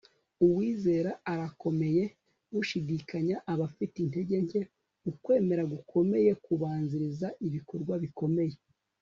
[0.45, 2.03] uwizera arakomeye;
[2.59, 4.61] ushidikanya aba afite intege nke.
[5.11, 8.55] ukwemera gukomeye kubanziriza ibikorwa bikomeye